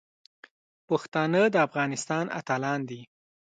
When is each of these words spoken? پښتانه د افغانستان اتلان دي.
پښتانه 0.87 1.41
د 1.53 1.55
افغانستان 1.67 2.25
اتلان 2.39 2.79
دي. 2.89 3.01